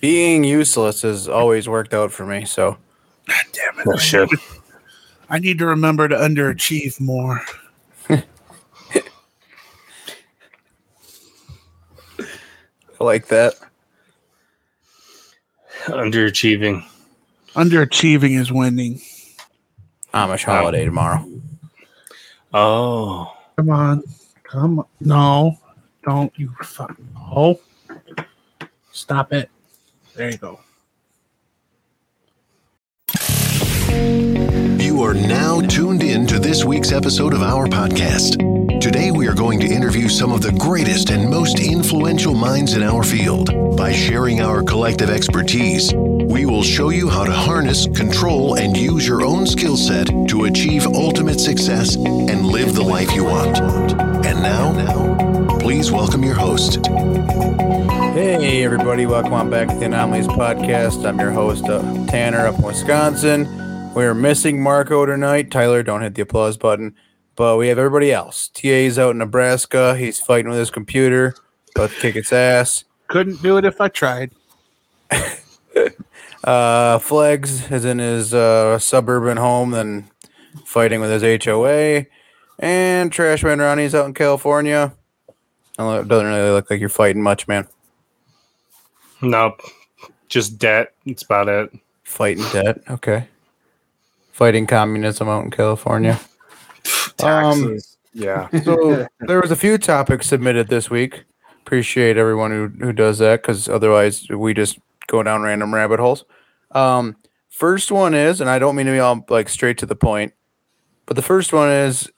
[0.00, 2.44] Being useless has always worked out for me.
[2.44, 2.76] So
[3.26, 3.86] God damn it.
[3.88, 4.28] Oh, shit.
[5.28, 7.42] I need to remember to underachieve more.
[8.08, 8.24] I
[13.00, 13.54] like that.
[15.86, 16.84] Underachieving.
[17.54, 19.00] Underachieving is winning.
[20.14, 21.28] Amish holiday tomorrow.
[22.54, 23.32] Oh.
[23.56, 24.02] Come on.
[24.44, 24.86] Come on.
[25.00, 25.58] No.
[26.04, 27.08] Don't you fucking.
[27.18, 27.60] Oh.
[28.92, 29.50] Stop it.
[30.16, 30.60] There you go.
[34.82, 38.80] You are now tuned in to this week's episode of our podcast.
[38.80, 42.82] Today, we are going to interview some of the greatest and most influential minds in
[42.82, 43.76] our field.
[43.76, 49.06] By sharing our collective expertise, we will show you how to harness, control, and use
[49.06, 53.58] your own skill set to achieve ultimate success and live the life you want.
[54.24, 54.72] And now,
[55.66, 56.76] please welcome your host,
[58.14, 59.04] Hey, everybody.
[59.04, 61.04] Welcome on back to the Anomalies Podcast.
[61.04, 63.92] I'm your host, uh, Tanner, up in Wisconsin.
[63.92, 65.50] We're missing Marco tonight.
[65.50, 66.94] Tyler, don't hit the applause button.
[67.34, 68.48] But we have everybody else.
[68.54, 69.96] TA's out in Nebraska.
[69.96, 71.34] He's fighting with his computer,
[71.74, 72.84] about to kick its ass.
[73.08, 74.30] Couldn't do it if I tried.
[76.44, 80.08] Uh, Flegs is in his uh, suburban home, then
[80.64, 82.06] fighting with his HOA.
[82.60, 84.92] And Trashman Ronnie's out in California.
[85.78, 87.66] I don't know, It doesn't really look like you're fighting much, man.
[89.22, 89.60] Nope.
[90.28, 90.92] Just debt.
[91.06, 91.70] That's about it.
[92.04, 92.80] Fighting debt.
[92.90, 93.26] Okay.
[94.32, 96.18] Fighting communism out in California.
[97.24, 97.96] Um, Taxes.
[98.12, 98.48] yeah.
[98.64, 101.24] So there was a few topics submitted this week.
[101.62, 106.26] Appreciate everyone who, who does that because otherwise we just go down random rabbit holes.
[106.72, 107.16] Um,
[107.48, 110.34] first one is, and I don't mean to be all like straight to the point,
[111.06, 112.08] but the first one is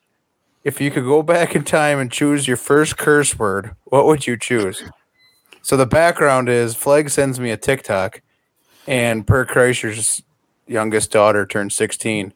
[0.65, 4.27] if you could go back in time and choose your first curse word, what would
[4.27, 4.83] you choose?
[5.63, 8.23] So the background is Fleg sends me a TikTok,
[8.87, 10.23] and Bert Kreischer's
[10.67, 12.25] youngest daughter turned 16.
[12.25, 12.33] And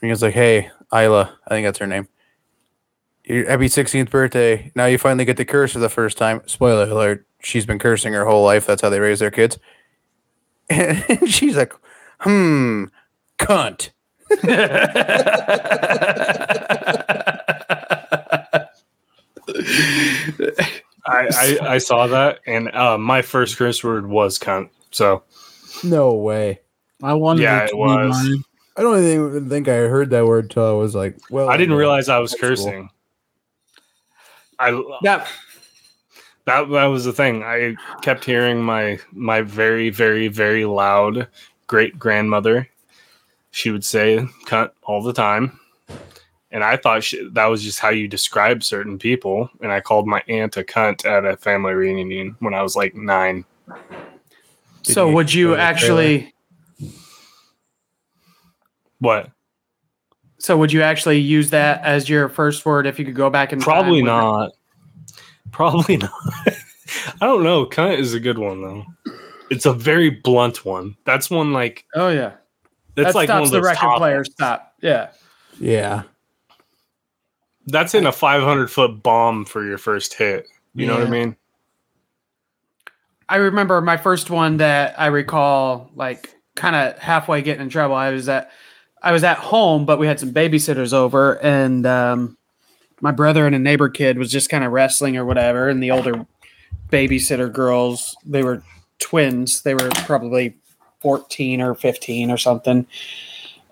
[0.00, 2.08] he was like, Hey, Isla, I think that's her name.
[3.26, 4.70] Happy 16th birthday.
[4.76, 6.42] Now you finally get to curse for the first time.
[6.46, 8.66] Spoiler alert, she's been cursing her whole life.
[8.66, 9.58] That's how they raise their kids.
[10.68, 11.72] And she's like,
[12.20, 12.86] hmm,
[13.38, 13.90] cunt.
[21.08, 24.70] I, I, I saw that, and uh, my first curse word was cunt.
[24.90, 25.22] So,
[25.84, 26.60] No way.
[27.02, 28.24] I wanted Yeah, it it to be was.
[28.24, 28.42] mine.
[28.76, 31.76] I don't even think I heard that word till I was like, well, I didn't
[31.76, 32.48] realize I was high school.
[32.48, 32.90] cursing.
[34.58, 34.70] I
[35.02, 35.26] Yeah.
[36.46, 37.42] that that was the thing.
[37.42, 41.28] I kept hearing my my very very very loud
[41.66, 42.68] great grandmother.
[43.56, 45.58] She would say "cunt" all the time,
[46.50, 49.48] and I thought she, that was just how you describe certain people.
[49.62, 52.94] And I called my aunt a cunt at a family reunion when I was like
[52.94, 53.46] nine.
[54.82, 56.34] Did So you would you actually?
[58.98, 59.30] What?
[60.38, 63.52] So would you actually use that as your first word if you could go back
[63.52, 63.62] and?
[63.62, 64.50] Probably Would- not.
[65.50, 66.12] Probably not.
[67.22, 67.64] I don't know.
[67.64, 68.84] Cunt is a good one though.
[69.48, 70.94] It's a very blunt one.
[71.06, 72.32] That's one like Oh yeah,
[72.96, 74.16] that's that like one stops of the record top player.
[74.16, 74.30] ones.
[74.32, 74.74] Stop.
[74.80, 75.10] Yeah.
[75.60, 76.02] Yeah.
[77.66, 80.48] That's in a 500 foot bomb for your first hit.
[80.74, 81.36] You know what I mean?
[83.28, 87.94] I remember my first one that I recall, like kind of halfway getting in trouble.
[87.94, 88.50] I was at,
[89.02, 92.36] I was at home, but we had some babysitters over, and um,
[93.00, 95.68] my brother and a neighbor kid was just kind of wrestling or whatever.
[95.68, 96.26] And the older
[96.90, 98.62] babysitter girls, they were
[98.98, 99.62] twins.
[99.62, 100.56] They were probably
[101.00, 102.86] fourteen or fifteen or something,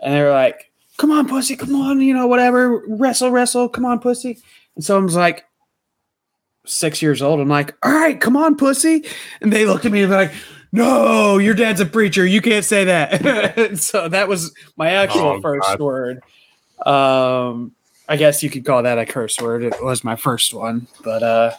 [0.03, 3.85] and they were like, "Come on, pussy, come on, you know, whatever, wrestle, wrestle, come
[3.85, 4.39] on, pussy."
[4.77, 5.45] And so I was like,
[6.67, 7.41] six years old.
[7.41, 9.05] I'm like, all right, come on, pussy.
[9.41, 10.33] And they looked at me and they're like,
[10.73, 12.27] no, your dad's a preacher.
[12.27, 13.79] You can't say that.
[13.79, 15.81] so that was my actual Oh, first God.
[15.81, 16.23] word.
[16.85, 17.73] Um,
[18.09, 19.63] I guess you could call that a curse word.
[19.63, 20.87] It was my first one.
[21.05, 21.53] But uh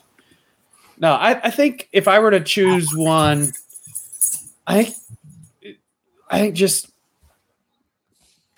[0.98, 3.52] no, I, I think if I were to choose one,
[4.68, 4.94] I
[6.36, 6.90] I think just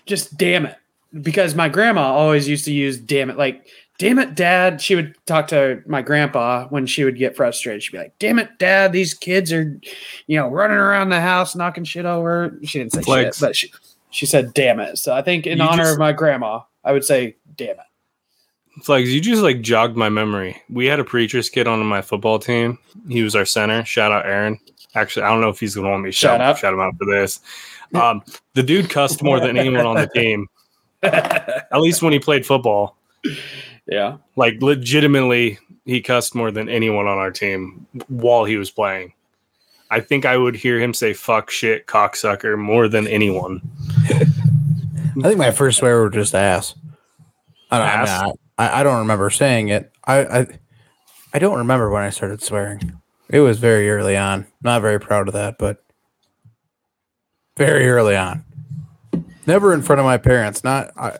[0.06, 0.76] just damn it.
[1.22, 3.38] Because my grandma always used to use damn it.
[3.38, 4.82] Like damn it, dad.
[4.82, 7.82] She would talk to my grandpa when she would get frustrated.
[7.84, 9.80] She'd be like, damn it, dad, these kids are,
[10.28, 12.58] you know, running around the house, knocking shit over.
[12.64, 13.38] She didn't say Flex.
[13.38, 13.72] shit, but she,
[14.12, 14.98] she said, damn it.
[14.98, 18.84] So I think in You honor just- of my grandma, I would say, damn it.
[18.84, 20.62] Flegs, you just like jogged my memory.
[20.70, 22.78] We had a preacher's kid on my football team.
[23.10, 23.84] He was our center.
[23.84, 24.60] Shout out Aaron.
[24.98, 26.58] Actually, I don't know if he's gonna want me to Shout shout, out.
[26.58, 27.40] shout him out for this.
[27.94, 28.24] Um,
[28.54, 30.48] the dude cussed more than anyone on the team.
[31.04, 32.98] At least when he played football.
[33.88, 34.18] Yeah.
[34.36, 39.14] Like legitimately, he cussed more than anyone on our team while he was playing.
[39.90, 43.62] I think I would hear him say "fuck," "shit," "cocksucker" more than anyone.
[44.10, 46.76] I think my first swear word was just ass.
[47.72, 48.38] I don't, I, mean, Ass?
[48.58, 49.92] I, I don't remember saying it.
[50.04, 50.48] I, I
[51.34, 53.00] I don't remember when I started swearing.
[53.30, 54.48] It was very early on.
[54.62, 55.84] Not very proud of that, but
[57.58, 58.44] very early on.
[59.46, 60.64] Never in front of my parents.
[60.64, 61.18] Not I,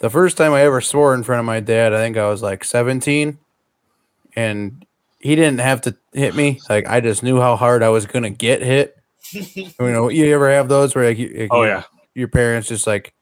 [0.00, 1.92] the first time I ever swore in front of my dad.
[1.92, 3.38] I think I was like seventeen,
[4.34, 4.84] and
[5.18, 6.60] he didn't have to hit me.
[6.68, 8.96] Like I just knew how hard I was gonna get hit.
[9.30, 11.84] you know, you ever have those where like, you, Oh yeah,
[12.14, 13.14] your parents just like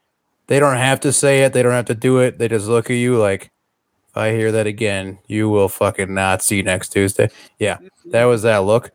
[0.47, 2.39] they don't have to say it, they don't have to do it.
[2.39, 3.51] They just look at you like
[4.19, 7.31] I hear that again, you will fucking not see next Tuesday.
[7.59, 8.91] Yeah, that was that look.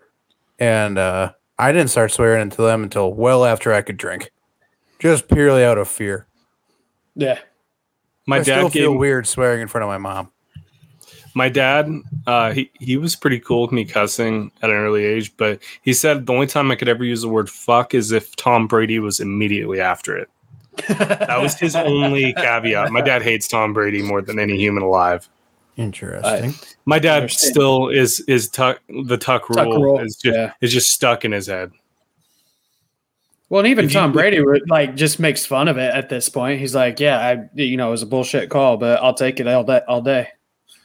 [0.60, 4.32] And uh I didn't start swearing into them until well after I could drink.
[5.00, 6.28] Just purely out of fear.
[7.16, 7.40] Yeah.
[8.26, 10.32] my I dad still gave feel weird swearing in front of my mom.
[11.36, 11.90] my dad
[12.28, 15.94] uh he, he was pretty cool with me cussing at an early age but he
[15.94, 18.98] said the only time i could ever use the word fuck is if tom brady
[19.00, 20.30] was immediately after it
[20.88, 25.30] that was his only caveat my dad hates tom brady more than any human alive
[25.76, 26.54] Interesting.
[26.86, 27.52] my dad Understand.
[27.54, 30.52] still is is tuck the tuck rule, Tuck rule, is just yeah.
[30.62, 31.72] is just stuck in his head
[33.50, 36.10] Well, and even If you- Tom Brady would, like just makes fun of it at
[36.10, 36.60] this point.
[36.60, 39.48] He's like, "Yeah, I, you know, it was a bullshit call, but I'll take it
[39.48, 40.30] all day." All day.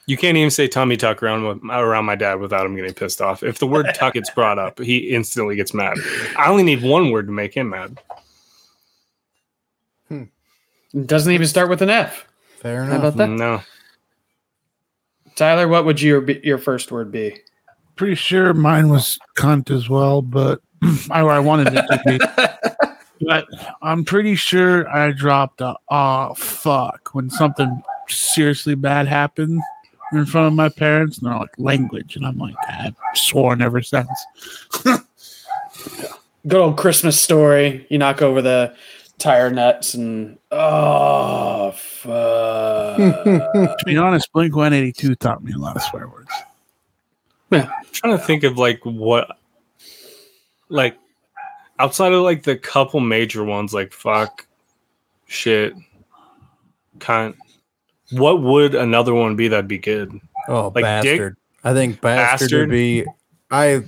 [0.07, 3.21] you can't even say Tommy Tuck around with, around my dad without him getting pissed
[3.23, 3.43] off.
[3.43, 5.97] If the word tuck gets brought up, he instantly gets mad.
[6.39, 7.99] I only need one word to make him mad.
[10.95, 12.27] It doesn't even start with an F.
[12.61, 12.99] Fair How enough.
[13.15, 13.61] about that, No.
[15.37, 15.69] Tyler?
[15.69, 17.37] What would your your first word be?
[17.95, 20.61] Pretty sure mine was cunt as well, but
[21.11, 22.19] I, I wanted it to be.
[23.27, 23.47] but
[23.81, 29.61] I'm pretty sure I dropped a oh fuck when something seriously bad happened
[30.13, 33.81] in front of my parents, and they're like language, and I'm like I've sworn ever
[33.83, 34.09] since.
[36.47, 37.87] Good old Christmas story.
[37.91, 38.75] You knock over the
[39.19, 42.97] tire nuts and oh fuck.
[42.99, 46.31] to be honest, Blink 182 taught me a lot of swear words.
[47.51, 49.37] Yeah, trying to think of like what
[50.69, 50.97] like
[51.79, 54.47] outside of like the couple major ones like fuck
[55.27, 55.75] shit
[56.99, 57.37] cunt
[58.11, 60.19] what would another one be that'd be good
[60.49, 61.19] Oh, Like dick?
[61.19, 61.37] bastard.
[61.65, 62.69] I think bastard, Bastard?
[62.69, 63.05] would be
[63.51, 63.83] I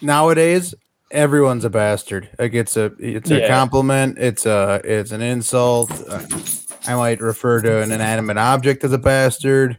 [0.00, 0.74] nowadays
[1.10, 2.28] everyone's a bastard.
[2.38, 3.48] Like it's a it's a Yeah.
[3.48, 5.90] compliment, it's a it's an insult.
[6.08, 6.26] Uh,
[6.86, 9.78] I might refer to an inanimate object as a bastard.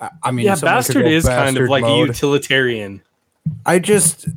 [0.00, 3.02] I, I mean, yeah someone could bastard is kind of bastard like a utilitarian
[3.66, 4.28] I just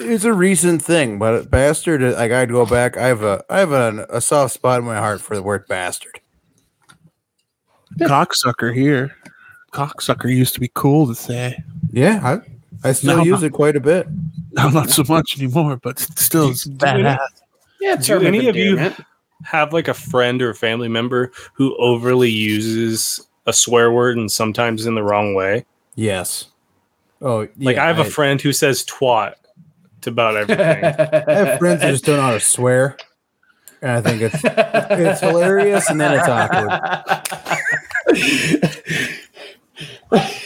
[0.00, 2.96] it's a recent thing, but bastard like I'd go back.
[2.96, 5.66] I have a I have a, a soft spot in my heart for the word
[5.68, 6.20] bastard.
[8.00, 9.14] Cocksucker here.
[9.72, 11.62] Cocksucker used to be cool to say.
[11.92, 12.40] Yeah, I
[12.84, 13.46] I still No, use no.
[13.46, 14.06] it quite a bit.
[14.52, 17.18] Now, not so much anymore, but still, it's Do- do any- badass.
[17.80, 19.00] Yeah, Do term of any of you- endearment.
[19.44, 24.86] have like a friend or family member who overly uses a swear word and sometimes
[24.86, 25.64] in the wrong way
[25.96, 26.46] Yes.
[27.20, 29.34] Oh, like i have a friend who says twat
[30.02, 32.96] to about everything I have friends who just don't know how to swear,
[33.82, 36.70] and I think it's it's hilarious, and then it's awkward.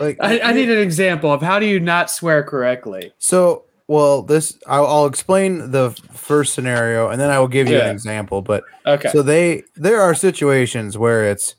[0.00, 3.12] Like I, I need an example of how do you not swear correctly?
[3.18, 3.64] so.
[3.88, 7.86] Well, this I'll, I'll explain the first scenario, and then I will give you Yeah.
[7.86, 8.40] an example.
[8.40, 9.10] But Okay.
[9.10, 11.56] so they there are situations where it's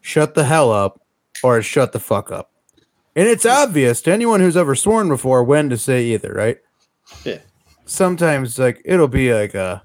[0.00, 1.00] shut the hell up
[1.44, 2.50] or shut the fuck up,
[3.14, 6.56] and it's obvious to anyone who's ever sworn before when to say either, right?
[7.24, 7.38] Yeah.
[7.84, 9.82] Sometimes like it'll be like a,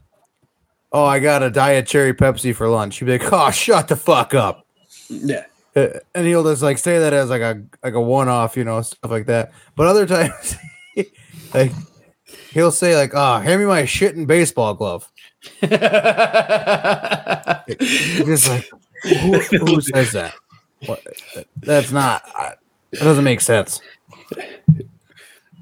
[0.91, 2.99] oh, I got a diet cherry Pepsi for lunch.
[2.99, 4.65] You'd be like, oh, shut the fuck up.
[5.09, 5.43] yeah.
[5.75, 8.63] Uh, and he'll just like say that as like a like a one off, you
[8.63, 9.51] know, stuff like that.
[9.75, 10.57] But other times,
[11.53, 11.71] like
[12.51, 15.09] he'll say like, "Ah, hand me my shit and baseball glove."
[15.61, 15.71] Just
[18.49, 18.69] like
[19.03, 20.33] who, who says that?
[20.85, 21.05] What?
[21.57, 22.23] That's not.
[22.35, 22.59] That
[22.99, 23.81] doesn't make sense.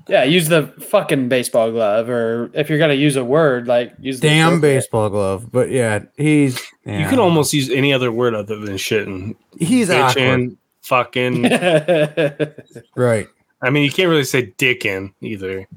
[0.10, 4.20] Yeah, use the fucking baseball glove, or if you're gonna use a word, like use
[4.20, 5.52] the Damn appropriate- baseball glove.
[5.52, 9.90] But yeah, he's you can almost use any other word other than shit and he's
[9.92, 10.58] awkward.
[10.82, 11.44] fucking
[12.96, 13.28] right.
[13.62, 15.68] i mean you can't really say dickin either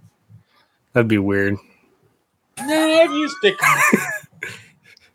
[0.95, 1.57] that'd be weird
[2.59, 3.57] I've used dick.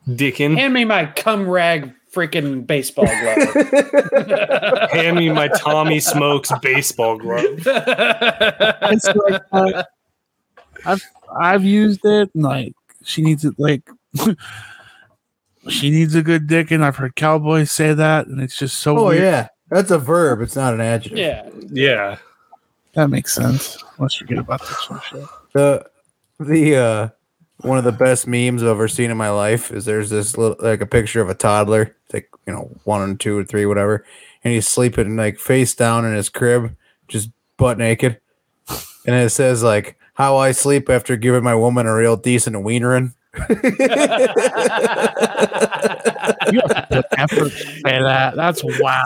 [0.08, 4.90] dickin Hand me my cum rag freaking baseball glove.
[4.92, 9.84] hand me my tommy smokes baseball glove It's like, uh,
[10.86, 11.04] I've
[11.40, 12.30] I've used it.
[12.34, 12.74] And like
[13.04, 13.56] she needs it.
[13.58, 13.90] Like
[15.70, 18.98] she needs a good dick, and I've heard cowboys say that, and it's just so.
[18.98, 19.22] Oh weird.
[19.22, 20.42] yeah, that's a verb.
[20.42, 21.18] It's not an adjective.
[21.18, 21.50] yeah.
[21.72, 22.18] yeah
[22.94, 23.84] That makes sense.
[24.00, 25.02] Let's forget about this one.
[25.10, 25.26] Shit.
[25.54, 25.90] The
[26.40, 27.10] the uh
[27.62, 30.58] one of the best memes I've ever seen in my life is there's this little
[30.60, 34.06] like a picture of a toddler, like you know, one and two or three, whatever,
[34.44, 36.76] and he's sleeping like face down in his crib,
[37.08, 38.20] just butt naked.
[39.06, 43.14] And it says like how I sleep after giving my woman a real decent wienering.
[46.52, 48.36] You have to effort to say that.
[48.36, 49.04] That's wow.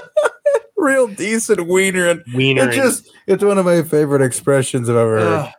[0.76, 2.22] real decent wienering.
[2.34, 2.68] Wiener.
[2.68, 5.46] It's just it's one of my favorite expressions I've ever heard.
[5.46, 5.52] Ugh.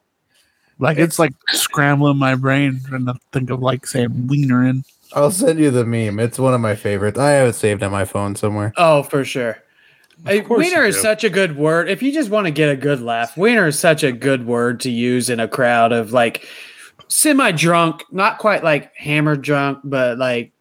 [0.80, 4.84] Like it's like scrambling my brain trying to think of like saying wiener in.
[5.14, 6.20] I'll send you the meme.
[6.20, 7.20] It's one of my favorites.
[7.20, 8.74] I have it saved on my phone somewhere.
[8.78, 9.58] Oh, for sure.
[10.26, 11.90] Hey, course wiener is such a good word.
[11.90, 14.80] If you just want to get a good laugh, wiener is such a good word
[14.82, 16.46] to use in a crowd of like
[17.08, 20.54] semi drunk, not quite like hammered drunk, but like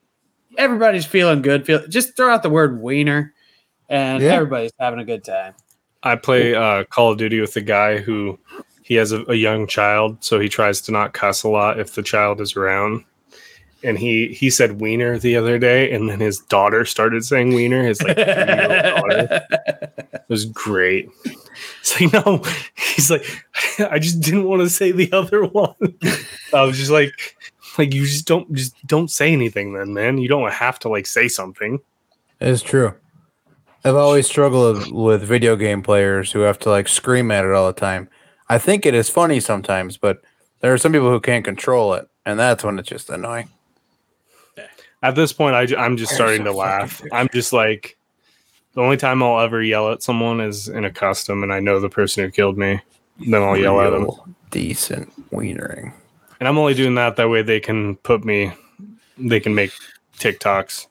[0.57, 1.67] everybody's feeling good.
[1.67, 3.35] Feel just throw out the word wiener,
[3.89, 4.33] and Yeah.
[4.35, 5.55] everybody's having a good time.
[6.03, 8.39] I play uh, Call of Duty with a guy who
[8.83, 11.95] he has a, a young child, so he tries to not cuss a lot if
[11.95, 13.05] the child is around.
[13.83, 17.83] And he he said wiener the other day, and then his daughter started saying wiener.
[17.83, 19.47] His like daughter.
[20.13, 21.11] It was great.
[21.81, 22.43] It's like no,
[22.77, 23.25] he's like
[23.91, 25.75] I just didn't want to say the other one.
[26.55, 27.37] I was just like,
[27.79, 30.19] like you just don't just don't say anything then, man.
[30.19, 31.81] You don't have to like say something.
[32.41, 32.95] It's true.
[33.85, 37.67] I've always struggled with video game players who have to like scream at it all
[37.67, 38.09] the time.
[38.49, 40.23] I think it is funny sometimes, but
[40.61, 43.49] there are some people who can't control it, and that's when it's just annoying.
[45.03, 47.03] At this point, I, am just starting to laugh.
[47.13, 47.97] I'm just like,
[48.75, 51.81] the only time I'll ever yell at someone is in a custom, and I know
[51.81, 52.81] the person who killed me.
[53.19, 54.09] Then I'll yell at them,
[54.51, 55.93] Decent wienering.
[56.39, 58.53] and I'm only doing that that way they can put me,
[59.19, 59.73] they can make
[60.19, 60.87] TikToks.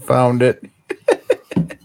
[0.00, 0.64] Found it.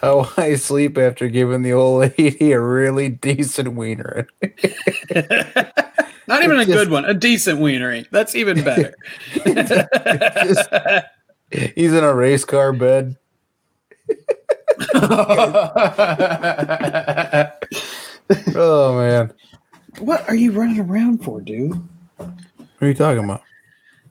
[0.00, 4.28] How I sleep after giving the old lady a really decent wiener.
[6.28, 8.06] Not even a It's good one, a decent wienery.
[8.10, 8.94] That's even better.
[9.44, 10.68] Just-
[11.76, 13.16] He's in a race car bed.
[18.56, 19.32] Oh man,
[20.00, 21.80] what are you running around for, dude?
[22.16, 22.28] what
[22.80, 23.42] are you talking about?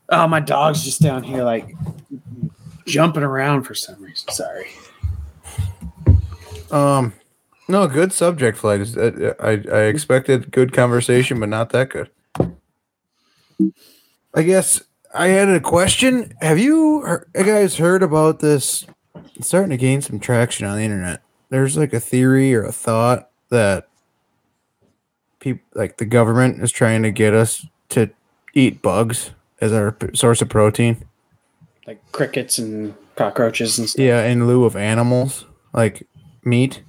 [0.09, 1.75] Oh, my dog's just down here, like
[2.85, 4.29] jumping around for some reason.
[4.29, 4.67] Sorry.
[6.71, 7.11] Um,
[7.67, 8.97] no, good subject Flegs.
[8.97, 12.09] Uh, I I expected good conversation, but not that good.
[14.33, 14.81] I guess
[15.13, 16.33] I had a question.
[16.41, 17.03] Have you
[17.35, 18.85] he- guys heard about this?
[19.35, 21.21] It's starting to gain some traction on the internet.
[21.49, 23.87] There's like a theory or a thought that
[25.39, 28.09] people like the government is trying to get us to
[28.53, 29.31] eat bugs
[29.61, 31.05] as our p- source of protein.
[31.87, 34.03] Like crickets and cockroaches and stuff.
[34.03, 36.07] Yeah, in lieu of animals like
[36.43, 36.81] meat.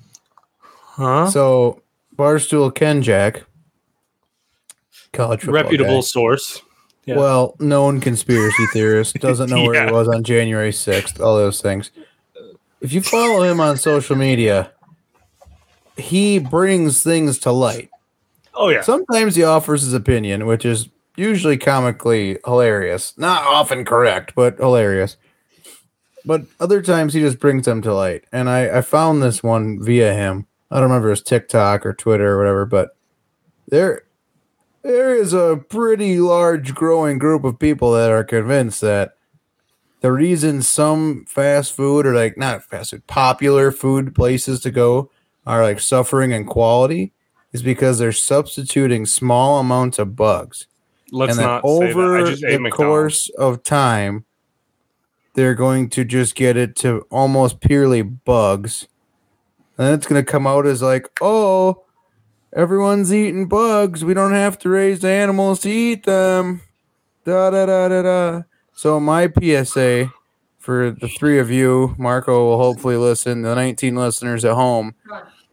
[0.97, 1.31] Huh?
[1.31, 1.83] So
[2.17, 3.43] Barstool Ken Jack,
[5.13, 6.63] college Reputable guy, source.
[7.05, 7.17] Yeah.
[7.17, 9.87] well known conspiracy theorist, doesn't know where Yeah.
[9.87, 11.21] he was on January sixth.
[11.21, 11.91] All those things.
[12.81, 14.73] If you follow him on social media,
[15.97, 17.91] he brings things to light.
[18.55, 18.81] Oh yeah.
[18.81, 23.17] Sometimes he offers his opinion, which is usually comically hilarious.
[23.19, 25.17] Not often correct, but hilarious.
[26.25, 28.25] But other times he just brings them to light.
[28.33, 30.47] And I, I found this one via him.
[30.71, 32.97] I don't remember his TikTok or Twitter or whatever, but
[33.69, 34.03] there
[34.83, 39.17] there is a pretty large growing group of people that are convinced that
[40.01, 45.11] the reason some fast food or like not fast food, popular food places to go
[45.47, 47.13] are like suffering in quality
[47.53, 50.67] is because they're substituting small amounts of bugs.
[51.11, 52.27] Let's and not over that.
[52.27, 54.25] I just the course of time,
[55.35, 58.89] they're going to just get it to almost purely bugs.
[59.79, 61.85] And it's going to come out as like, oh,
[62.55, 64.05] everyone's eating bugs.
[64.05, 66.63] We don't have to raise the animals to eat them.
[67.25, 68.43] Da da da da da.
[68.73, 70.11] So my PSA
[70.59, 73.43] for the three of you, Marco will hopefully listen.
[73.43, 74.95] The 19 listeners at home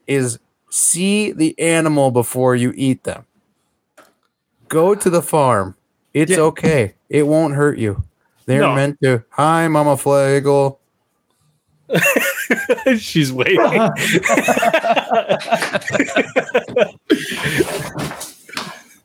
[0.08, 0.40] is
[0.70, 3.26] see the animal before you eat them.
[4.70, 5.76] Go to the farm.
[6.14, 6.40] It's Yeah.
[6.40, 6.94] okay.
[7.10, 8.04] It won't hurt you.
[8.46, 8.76] They're No.
[8.76, 9.24] meant to.
[9.32, 10.78] Hi, Mama Flagel.
[13.00, 13.58] She's waiting.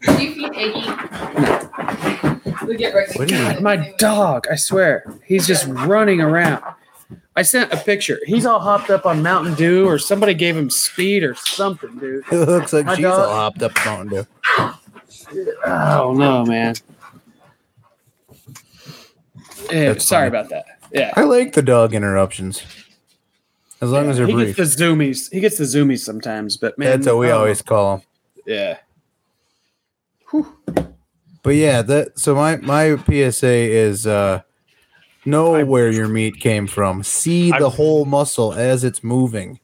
[0.03, 0.87] Do you feed Iggy?
[2.67, 6.63] We get right What My dog, I swear, he's just running around.
[7.37, 8.19] I sent a picture.
[8.27, 12.25] He's all hopped up on Mountain Dew, or somebody gave him speed or something, dude.
[12.33, 14.27] It looks like My she's dog- all hopped up on Mountain Dew.
[15.65, 16.75] Oh no, man.
[19.71, 20.39] Eh, That's sorry funny.
[20.41, 20.65] about that.
[20.93, 21.13] Yeah.
[21.17, 22.63] I like the dog interruptions.
[23.81, 24.57] As long as they're he brief.
[24.57, 25.33] gets the zoomies.
[25.33, 28.07] He gets the zoomies sometimes, but man, That's what we oh, always call them.
[28.47, 28.79] Yeah.
[31.43, 34.43] But yeah, that so my my PSA is uh
[35.25, 37.03] know where your meat came from.
[37.03, 39.61] See the whole muscle as it's moving.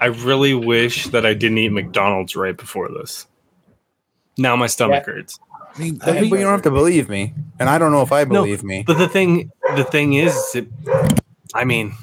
[0.00, 3.26] I really wish that I didn't eat McDonald's right before this.
[4.38, 5.38] Now my stomach hurts.
[5.74, 8.24] I mean, but you don't have to believe me, and I don't know if I
[8.24, 8.42] No.
[8.42, 8.84] believe me.
[8.86, 10.66] But the thing, the thing is, it,
[11.54, 11.94] I mean,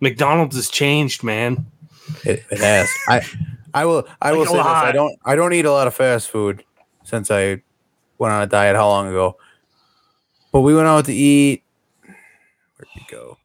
[0.00, 1.66] McDonald's has changed, man.
[2.24, 2.88] It, it has.
[3.08, 3.22] I
[3.74, 4.66] I will I will Like a say this.
[4.66, 6.64] I don't I don't eat a lot of fast food
[7.04, 7.62] since I
[8.18, 8.76] went on a diet.
[8.76, 9.36] How long ago?
[10.52, 11.62] But we went out to eat.
[12.02, 13.38] Where'd we go?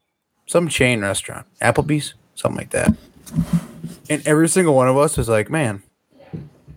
[0.46, 2.94] Some chain restaurant, Applebee's, something like that.
[4.10, 5.82] And every single one of us was like, "Man,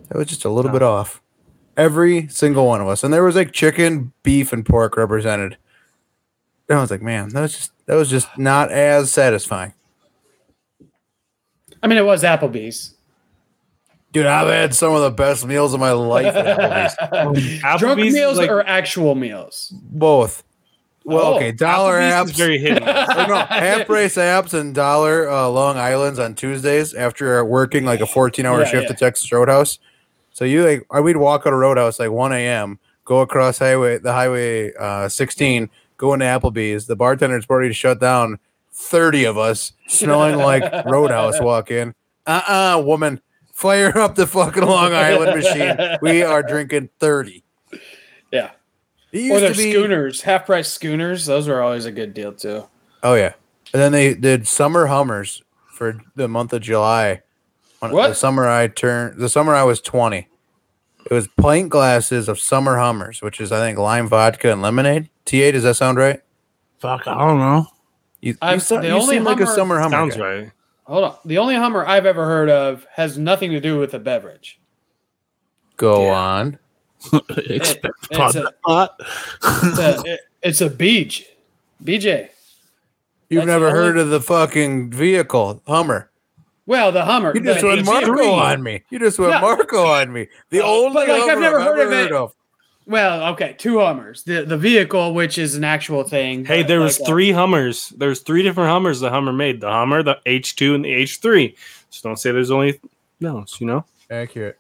[0.08, 1.22] that was just a little bit off."
[1.77, 5.58] Every single one of us, and there was like chicken, beef, and pork represented.
[6.69, 9.74] And I was like, "Man, that was just that was just not as satisfying."
[11.84, 12.95] I mean, it was Applebee's.
[14.12, 16.57] Dude, I've had some of the best meals of my life at
[17.12, 17.60] Applebee's.
[17.79, 19.74] Drunk Applebee's is meals like- or actual meals?
[19.84, 20.43] Both.
[21.03, 22.38] Well, Oh, okay, dollar Applebee's is apps.
[22.38, 22.81] very hidden.
[22.84, 28.00] or no, half price apps and dollar uh, Long Islands on Tuesdays after working like
[28.00, 28.89] a 14 hour Yeah, shift yeah.
[28.91, 29.77] at Texas Roadhouse.
[30.31, 34.00] So you like, I we'd walk out of Roadhouse like 1 a.m., go across highway,
[34.00, 36.87] the highway uh, 16, go to Applebee's.
[36.87, 38.39] The bartender's party to shut down.
[38.71, 41.93] 30 of us smelling like Roadhouse walk in.
[42.27, 43.21] Uh uh woman,
[43.53, 45.77] fire up the fucking Long Island machine.
[46.01, 47.43] We are drinking 30.
[48.31, 48.51] Yeah.
[49.13, 49.71] Or their be.
[49.71, 51.25] schooners, half price schooners.
[51.25, 52.65] Those were always a good deal too.
[53.01, 53.33] Oh yeah,
[53.73, 57.21] and then they did summer Hummers for the month of July.
[57.79, 58.09] What?
[58.09, 60.27] The summer I turned, the summer I was twenty.
[61.09, 65.09] It was pint glasses of summer Hummers, which is I think lime vodka and lemonade.
[65.25, 66.22] Ta, does that sound right?
[66.79, 67.67] Fuck, I don't know.
[68.22, 69.91] You, you, so, the you only seem like a summer Hummer.
[69.96, 70.22] Sounds guy.
[70.22, 70.51] right.
[70.86, 71.17] Hold on.
[71.25, 74.60] The only Hummer I've ever heard of has nothing to do with a beverage.
[75.77, 76.14] Go Yeah.
[76.14, 76.59] on.
[77.38, 79.00] Expect it's a- pot.
[79.44, 81.25] It's a, it- it's a beach.
[81.83, 82.29] BJ.
[83.29, 86.11] You've That's never heard of the fucking vehicle Hummer.
[86.68, 87.33] Well, the Hummer.
[87.35, 88.83] You just went Marco on me.
[88.92, 89.42] You just went Yeah.
[89.42, 90.27] Marco on me.
[90.51, 92.11] The only but, like, I've Hummer never heard ever of it.
[92.11, 92.35] of.
[92.87, 94.24] Well, okay, two Hummers.
[94.24, 96.45] The the vehicle, which is an actual thing.
[96.45, 97.89] Hey, but there was like, uh, three Hummers.
[97.98, 101.55] There's three different Hummers the Hummer made: the Hummer, the H2, and the H3.
[101.89, 102.79] So don't say there's only
[103.19, 103.45] no.
[103.59, 103.85] You know.
[104.11, 104.59] Accurate.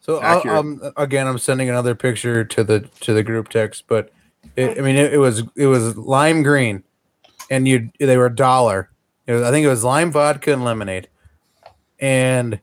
[0.00, 0.56] So I'll- Accurate.
[0.56, 4.10] um, again, I'm sending another picture to the to the group text, but
[4.54, 6.82] it, I mean, it, it was it was lime green,
[7.50, 8.88] and you they were a dollar.
[9.26, 11.08] It was, I think it was lime vodka and lemonade,
[11.98, 12.60] and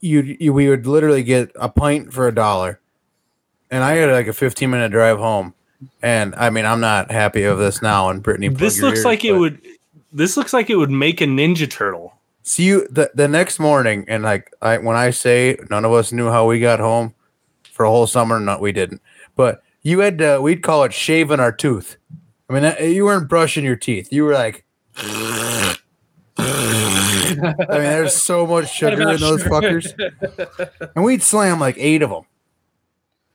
[0.00, 2.79] you, you we would literally get a pint for a dollar,
[3.70, 5.54] and I had like a 15 minute drive home,
[6.02, 8.08] and I mean, I'm not happy of this now.
[8.08, 9.60] And Brittany, This looks ears, like it would.
[10.12, 12.14] This looks like it would make a Ninja Turtle.
[12.42, 16.12] See you the, the next morning, and like I when I say none of us
[16.12, 17.14] knew how we got home
[17.70, 19.00] for a whole summer, no, we didn't.
[19.36, 21.96] But you had to, we'd call it shaving our tooth.
[22.48, 24.12] I mean, you weren't brushing your teeth.
[24.12, 24.64] You were like,
[24.96, 25.76] I
[27.36, 29.92] mean, there's so much sugar in those fuckers,
[30.94, 32.24] and we'd slam like eight of them.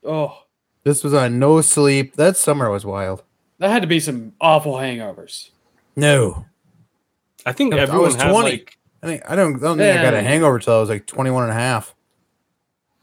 [0.06, 0.44] Oh,
[0.84, 2.16] This was on no sleep.
[2.16, 3.24] That summer was wild.
[3.60, 5.50] that had to be some awful hangovers.
[5.96, 6.46] No,
[7.46, 8.50] I think I was everyone had 20.
[8.52, 8.78] like.
[9.04, 11.06] I think I don't, I don't think I got a hangover till I was like
[11.06, 11.94] 21 and a half.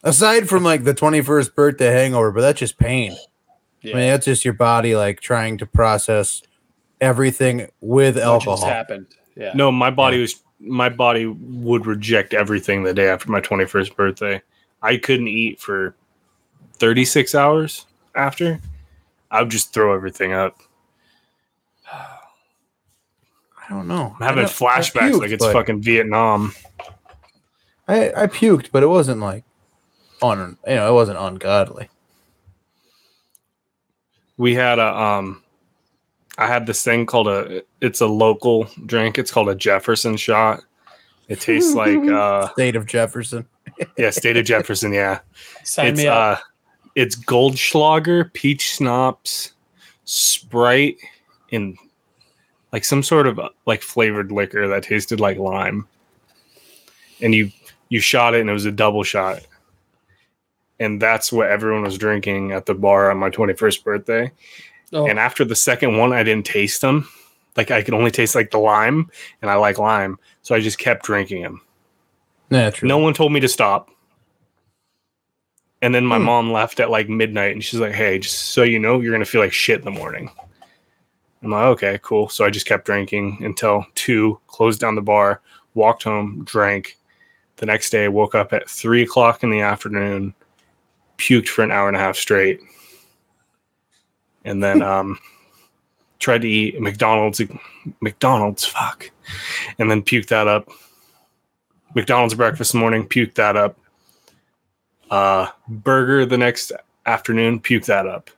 [0.05, 3.13] Aside from like the 21st birthday hangover, but that's just pain.
[3.85, 6.43] I mean, that's just your body like trying to process
[7.01, 8.69] everything with What just alcohol.
[8.69, 9.07] happened.
[9.37, 9.53] Yeah.
[9.55, 10.41] No, my body was.
[10.65, 14.41] My body would reject everything the day after my 21st birthday.
[14.81, 15.97] I couldn't eat for
[16.83, 18.59] 36 hours after.
[19.31, 20.59] I would just throw everything up.
[21.89, 24.17] I don't know.
[24.19, 26.53] I'm having I flashbacks puked, like it's fucking Vietnam.
[27.87, 29.45] I, I puked, but it wasn't like
[30.21, 31.89] on you know, it wasn't ungodly.
[34.37, 35.41] we had a um
[36.39, 40.63] i had this thing called a it's a local drink it's called a jefferson shot
[41.29, 43.47] it tastes like uh State of Jefferson.
[43.99, 45.21] yeah state of jefferson yeah
[45.65, 46.39] Sign it's me up.
[46.39, 46.43] uh
[46.95, 49.53] it's goldschlager peach schnapps
[50.05, 50.97] sprite
[51.51, 51.77] and
[52.73, 55.87] like some sort of like flavored liquor that tasted like lime
[57.21, 57.51] and you
[57.89, 59.41] you shot it and it was a double shot
[60.81, 64.33] and that's what everyone was drinking at the bar on my 21st birthday
[64.93, 67.09] oh, and after the second one, I didn't taste them.
[67.57, 69.11] Like I could only taste like the lime,
[69.43, 71.61] and I like lime, so I just kept drinking them.
[72.51, 72.89] Naturally.
[72.89, 73.91] No one told me to stop.
[75.83, 76.25] And then my Hmm.
[76.25, 79.25] mom left at like midnight, and she's like, "Hey, just so you know, you're gonna
[79.25, 80.31] feel like shit in the morning."
[81.43, 82.29] I'm like, okay, cool.
[82.29, 85.41] So I just kept drinking until two, closed down the bar,
[85.75, 86.97] walked home, drank.
[87.57, 90.35] The next day, I woke up at three o'clock in the afternoon,
[91.19, 92.61] puked for an hour and a half straight,
[94.45, 95.19] and then um,
[96.21, 97.41] tried to eat McDonald's.
[98.01, 99.11] McDonald's, fuck,
[99.81, 100.69] and then puked that up.
[101.97, 103.77] McDonald's breakfast morning, puked that up.
[105.13, 106.73] Uh, burger the next
[107.05, 108.31] afternoon, puke that up.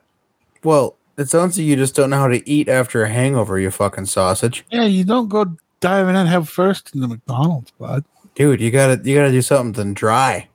[0.65, 3.71] Well, it sounds like you just don't know how to eat after a hangover, you
[3.71, 4.65] fucking sausage.
[4.73, 8.05] Yeah, you don't go diving in head first in the McDonald's, bud.
[8.35, 10.49] Dude, you gotta you gotta do something dry.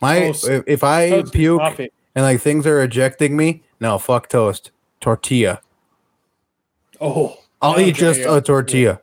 [0.00, 0.48] My Toast.
[0.48, 1.90] if, if I Toast puke coffee.
[2.14, 4.70] and like things are ejecting me, no fuck toast.
[5.00, 5.60] Tortilla.
[7.00, 9.00] Oh, I'll Oh, eat just you a tortilla.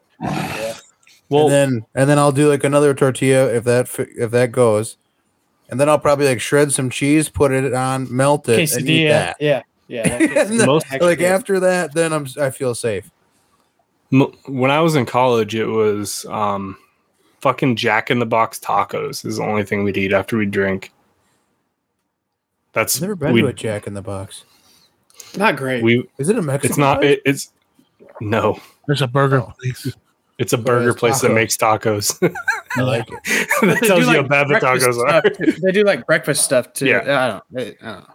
[1.28, 4.96] Well, and then and then I'll do like another tortilla if that if that goes.
[5.72, 9.08] And then I'll probably like shred some cheese, put it on, melt it, and eat
[9.08, 9.38] that.
[9.40, 10.08] Yeah, yeah.
[10.08, 13.10] that tastes then, Most- like after that, then I'm I feel safe.
[14.10, 16.78] When I was in college, it was um,
[17.40, 20.92] fucking Jack in the Box tacos is the only thing we'd eat after we drink.
[22.74, 24.44] That's I've never been we to a Jack in the Box.
[25.38, 25.82] not great.
[25.84, 26.06] we.
[26.18, 26.70] Is it a Mexican?
[26.72, 27.04] It's not.
[27.06, 27.54] It, it's
[28.20, 28.60] no.
[28.88, 29.54] There's a burger Oh.
[29.62, 29.94] place.
[30.42, 32.18] It's a So burger there's place that makes tacos.
[32.78, 33.20] I like it.
[33.62, 35.62] that They tells do, you like, how bad the tacos are.
[35.62, 36.88] They do like breakfast stuff too.
[36.88, 37.00] Yeah.
[37.00, 37.44] I don't.
[37.56, 38.06] I don't know.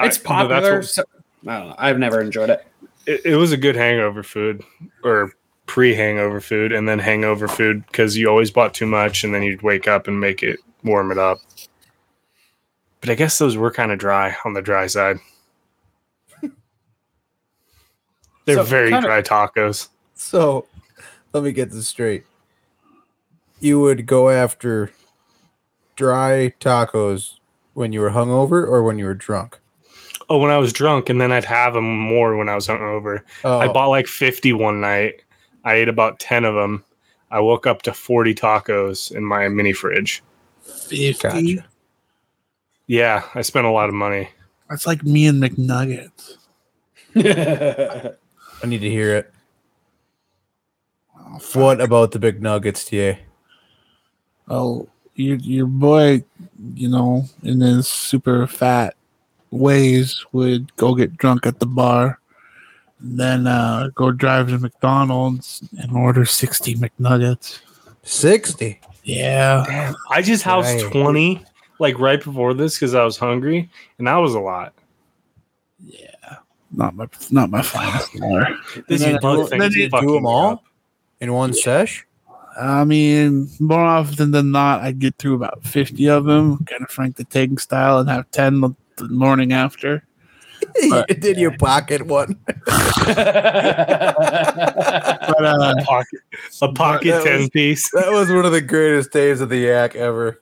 [0.00, 0.76] I- It's but that's popular.
[0.78, 1.02] what- so,
[1.46, 1.74] I don't know.
[1.78, 2.66] I've never enjoyed it.
[3.06, 4.62] it, it was a good hangover food
[5.04, 5.32] or
[5.66, 9.62] pre-hangover food and then hangover food because you always bought too much and then you'd
[9.62, 11.38] wake up and make it warm it up
[13.00, 15.18] but i guess those were kind of dry on the dry side
[18.44, 20.66] they're So, very kinda- dry tacos So
[21.36, 22.24] let me get this straight.
[23.60, 24.90] You would go after
[25.94, 27.34] dry tacos
[27.74, 29.58] when you were hungover or when you were drunk?
[30.28, 33.20] oh when i was drunk and then i'd have them more when i was hungover
[33.44, 35.22] Oh, i bought like 50 one night
[35.64, 36.82] i ate about 10 of them
[37.30, 40.24] i woke up to 40 tacos in my mini fridge
[40.62, 41.12] 50.
[41.12, 41.66] Gotcha.
[42.88, 44.28] yeah i spent a lot of money
[44.68, 46.38] That's like me and McNuggets.
[47.14, 49.32] I need to hear it.
[51.26, 51.38] Oh.
[51.54, 53.14] What about the big nuggets, TA?
[54.48, 56.22] Oh, your your boy,
[56.74, 58.94] you know, in his super fat
[59.50, 62.20] ways, would go get drunk at the bar,
[63.00, 67.60] and then uh, go drive to McDonald's and order sixty McNuggets.
[68.02, 68.80] 60.
[69.02, 70.92] Yeah, I just housed Right.
[70.92, 71.44] 20
[71.80, 74.74] like right before this because I was hungry, and that was a lot.
[75.84, 76.06] Yeah.
[76.72, 78.46] Not my not my finest hour.
[78.88, 80.64] This then is do- then you do them all up.
[81.20, 82.06] In one sesh?
[82.60, 86.90] I mean, more often than not, I get through about fifty of them, kind of
[86.90, 90.02] Frank the Tank style, and have ten the the morning after.
[90.90, 92.36] But- Did you pocket one?
[92.66, 92.78] But
[95.44, 96.20] uh, A pocket,
[96.62, 97.90] a pocket That was- 10 piece.
[97.92, 100.40] That was one of the greatest days of the yak ever.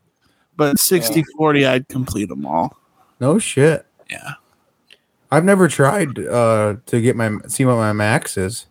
[0.56, 2.76] but 60-40, I'd complete them all.
[3.20, 3.86] No shit.
[4.10, 4.34] Yeah.
[5.30, 8.66] I've never tried uh, to get my see what my max is.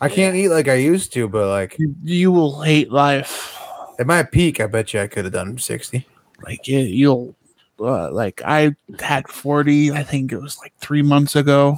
[0.00, 3.56] I can't eat like I used to, but like You, you will hate life.
[3.98, 6.06] at my peak, I bet you I could have done 60.
[6.42, 7.34] like it, you'll
[7.80, 11.76] uh, like i had 40 i think it was like three months ago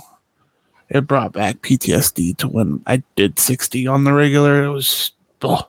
[0.90, 5.66] it brought back ptsd to when i did 60 on the regular it was oh,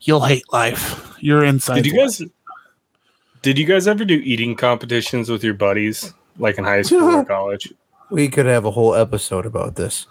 [0.00, 2.20] you'll hate life you're inside Did you guys
[3.42, 7.24] Did you guys ever do eating competitions with your buddies like in high school or
[7.36, 7.72] college?
[8.10, 10.06] We could have a whole episode about this.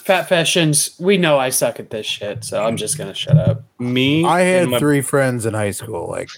[0.00, 0.96] Fat fashions.
[0.98, 3.62] We know I suck at this shit, so I'm just gonna shut up.
[3.78, 6.08] Me I had my- three friends in high school.
[6.08, 6.30] Like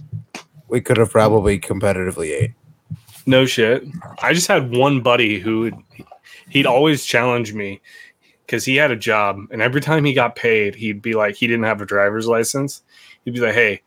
[0.68, 2.53] we could have probably competitively ate.
[3.27, 3.85] No shit.
[4.20, 5.70] I just had one buddy who
[6.48, 7.81] he'd always challenge me
[8.46, 11.46] because he had a job, and every time he got paid, he'd be like, he
[11.46, 12.83] didn't have a driver's license.
[13.25, 13.81] He'd be like, "Hey,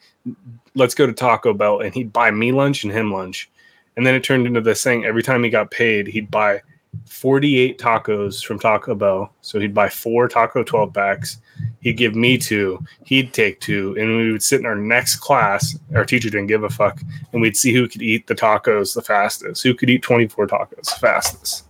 [0.74, 3.50] let's go to Taco Bell," and he'd buy me lunch and him lunch,
[3.98, 5.04] and then it turned into this thing.
[5.06, 6.62] Every time he got paid, he'd buy
[7.06, 9.34] forty-eight tacos from Taco Bell.
[9.42, 11.38] So he'd buy four taco twelve packs.
[11.82, 12.84] He'd give me two.
[13.06, 15.78] He'd take two, and we would sit in our next class.
[15.96, 19.02] Our teacher didn't give a fuck and we'd see who could eat the tacos the
[19.02, 21.66] fastest, who could eat 24 tacos fastest.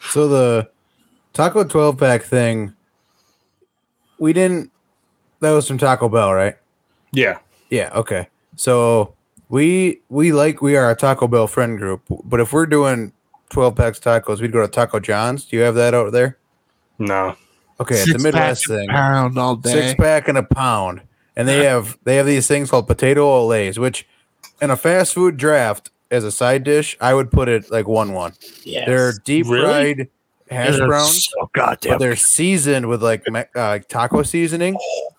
[0.00, 0.70] So the
[1.32, 2.74] Taco 12 pack thing,
[4.18, 4.70] we didn't.
[5.40, 6.56] That was from Taco Bell, right?
[7.12, 7.38] Yeah.
[7.70, 7.90] Yeah.
[7.94, 8.28] Okay.
[8.56, 9.14] So
[9.48, 13.12] we we like we are a Taco Bell friend group, but if we're doing
[13.50, 15.44] 12 packs tacos, we'd go to Taco John's.
[15.44, 16.38] Do you have that out there?
[16.98, 17.36] No.
[17.80, 18.88] Okay, it's a Six Midwest packs a thing.
[18.88, 21.02] pound all day Six pack and a pound,
[21.36, 24.06] and they have they have these things called potato olés, which
[24.62, 28.12] in a fast food draft as a side dish, I would put it like one
[28.12, 28.34] one.
[28.62, 28.86] yes.
[28.86, 29.64] They're deep Really?
[29.94, 30.08] fried
[30.50, 31.92] hash They're browns, So goddamn.
[31.94, 34.76] but they're seasoned with like me- uh, taco seasoning,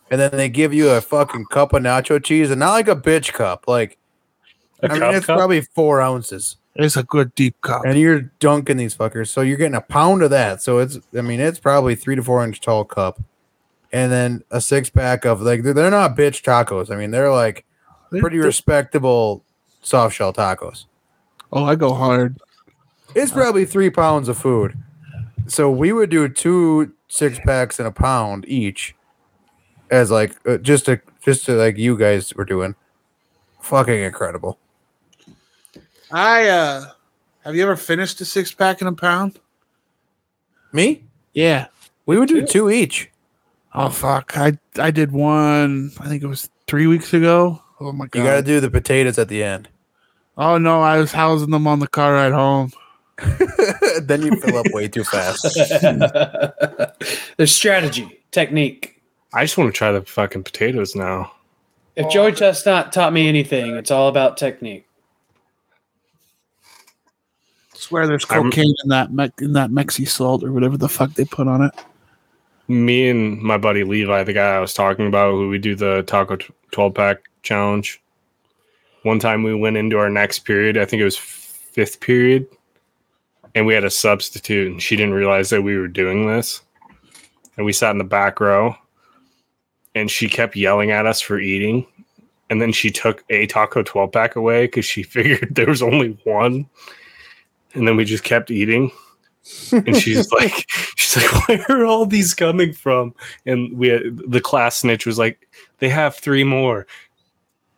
[0.09, 2.95] and then they give you a fucking cup of nacho cheese, and not like a
[2.95, 3.65] bitch cup.
[3.67, 3.97] Like
[4.81, 5.37] A I mean, cup it's cup?
[5.37, 7.83] probably four ounces, It's a good deep cup.
[7.85, 9.29] and you're dunking these fuckers.
[9.29, 10.61] So you're getting a pound of that.
[10.61, 13.21] So it's, I mean, it's probably three to four inch tall cup,
[13.93, 16.91] and then a six pack of like they're, they're not bitch tacos.
[16.91, 17.65] I mean, they're like
[18.19, 19.43] pretty respectable
[19.81, 20.85] soft shell tacos.
[21.51, 22.37] Oh, I go hard.
[23.15, 24.77] It's probably three pounds of food.
[25.47, 28.95] So we would do two six packs and a pound each,
[29.89, 32.75] as like uh, just to just to like you guys were doing.
[33.61, 34.59] Fucking incredible.
[36.11, 36.85] I uh
[37.43, 39.39] have you ever finished a six pack in a pound?
[40.71, 41.03] Me?
[41.33, 41.67] Yeah.
[42.05, 43.09] We would do two each.
[43.73, 44.37] Oh fuck.
[44.37, 47.61] I I did one I think it was three weeks ago.
[47.79, 48.19] Oh my god.
[48.19, 49.67] You got to do the potatoes at the end.
[50.37, 52.71] oh no, I was housing them on the car ride home.
[54.01, 55.57] then you fill up way too fast.
[57.37, 59.01] There's strategy, technique.
[59.33, 61.31] I just want to try the fucking potatoes now.
[61.95, 64.85] If Joey Chestnut taught me anything, it's all about technique.
[67.75, 71.13] Swear there's I'm- cocaine in that me- in that Mexi salt or whatever the fuck
[71.13, 71.71] they put on it.
[72.67, 76.01] Me and my buddy Levi, the guy I was talking about, who we do the
[76.07, 78.01] taco t- 12 pack challenge.
[79.03, 82.47] One time we went into our next period, I think it was fifth period,
[83.53, 86.61] and we had a substitute, and she didn't realize that we were doing this.
[87.55, 88.75] And we sat in the back row,
[89.93, 91.85] and she kept yelling at us for eating.
[92.49, 96.17] And then she took a taco 12 pack away because she figured there was only
[96.23, 96.67] one.
[97.75, 98.91] And then we just kept eating
[99.71, 103.13] and she's like she's like where are all these coming from
[103.45, 106.87] and we had, the class snitch was like they have three more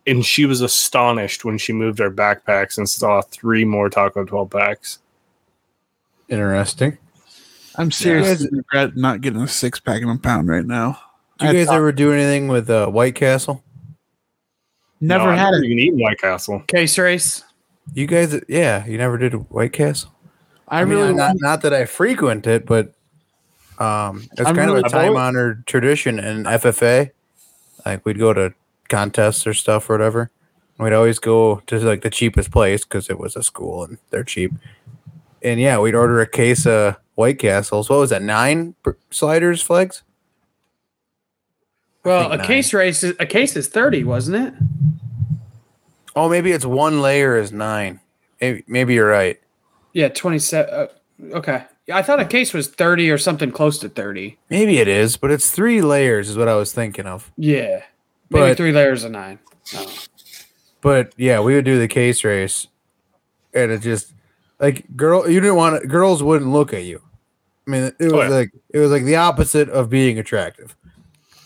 [0.06, 4.50] and she was astonished when she moved our backpacks and saw three more taco 12
[4.50, 5.00] packs
[6.30, 6.98] Interesting.
[7.76, 11.00] I'm seriously regret not getting a six pack in a pound right now.
[11.38, 13.64] Do you guys ever do anything with uh, White Castle?
[15.00, 15.66] Never No, had never it.
[15.68, 17.44] even eaten white castle Case race.
[17.94, 20.14] You guys, yeah, you never did White Castle.
[20.68, 22.94] I, I, mean, really not, not that I frequent it, but
[23.80, 27.12] um, it's I'm kind really- of a time honored tradition in FFA.
[27.86, 28.54] Like we'd go to
[28.90, 30.30] contests or stuff or whatever.
[30.78, 34.24] We'd always go to like the cheapest place because it was a school and they're
[34.24, 34.52] cheap.
[35.42, 37.90] And yeah, we'd order a case of White Castles.
[37.90, 38.22] What was that?
[38.22, 38.76] Nine
[39.10, 40.04] sliders, Flegs?
[42.04, 42.46] Well, a nine.
[42.46, 44.54] case race is a case is 30, wasn't it?
[46.18, 48.00] Oh, maybe it's one layer is nine.
[48.42, 49.40] Maybe, maybe you're right.
[49.94, 50.74] Yeah, 27.
[50.74, 50.88] Uh,
[51.38, 51.66] okay.
[51.94, 54.38] I thought a case was 30 or something close to 30.
[54.50, 57.32] Maybe it is, but it's three layers, is what I was thinking of.
[57.38, 57.84] Yeah.
[58.32, 59.38] Maybe But- three layers of nine.
[59.76, 59.94] Oh.
[60.82, 62.68] But yeah, we would do the case race,
[63.54, 64.14] and it just
[64.60, 67.02] like girl, you didn't want to, girls wouldn't look at you.
[67.68, 68.28] I mean, it was Oh, yeah.
[68.30, 70.76] like it was like the opposite of being attractive.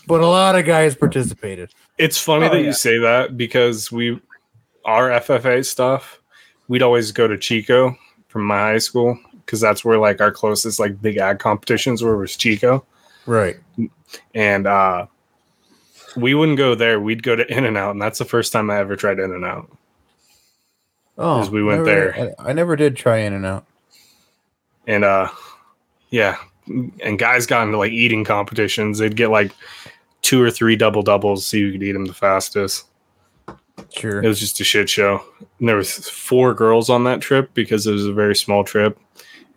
[0.06, 1.72] But a lot of guys participated.
[1.98, 2.66] it's funny Oh, that yeah.
[2.66, 4.20] you say that because we
[4.84, 6.20] our ffa stuff
[6.68, 7.96] we'd always go to chico
[8.28, 12.16] from my high school because that's where like our closest like big ag competitions were
[12.16, 12.84] was chico
[13.26, 13.56] Right.
[14.34, 15.06] and uh
[16.16, 18.70] we wouldn't go there we'd go to in and out and that's the first time
[18.70, 19.70] i ever tried in and out
[21.18, 22.34] Oh, we went never- there.
[22.38, 23.66] I, I never did try in and out.
[24.86, 25.28] and uh
[26.10, 26.36] yeah
[27.00, 29.52] and guys got into like eating competitions they'd get like
[30.22, 32.86] two or three double doubles so you could eat them the fastest
[33.94, 34.22] Sure.
[34.22, 35.22] it was just a shit show
[35.58, 38.98] and there was four girls on that trip because it was a very small trip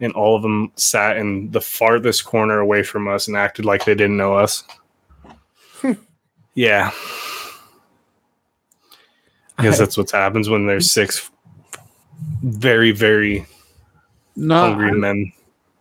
[0.02, 3.86] and all of them sat in the farthest corner away from us and acted like
[3.86, 4.64] they didn't know us
[6.56, 6.92] yeah
[9.58, 11.30] because that's what happens when there's six
[12.44, 13.46] very very
[14.36, 14.60] no.
[14.60, 15.32] hungry men